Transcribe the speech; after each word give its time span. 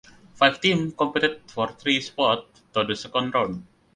Five 0.33 0.59
teams 0.61 0.95
competed 0.97 1.41
for 1.45 1.73
three 1.73 2.01
spots 2.01 2.63
to 2.73 2.83
the 2.83 2.95
second 2.95 3.35
round. 3.35 3.67